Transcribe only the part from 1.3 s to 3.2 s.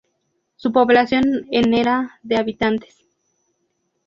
en era de habitantes.